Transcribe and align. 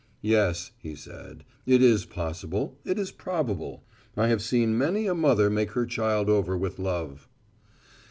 "Yes," 0.23 0.71
he 0.79 0.95
said, 0.95 1.43
"it 1.67 1.79
is 1.83 2.05
possible, 2.05 2.79
it 2.83 2.97
is 2.97 3.11
probable. 3.11 3.83
I 4.17 4.29
have 4.29 4.41
seen 4.41 4.75
many 4.75 5.05
a 5.05 5.13
mother 5.13 5.47
make 5.47 5.73
her 5.73 5.85
child 5.85 6.27
over 6.27 6.57
with 6.57 6.79
love." 6.79 7.29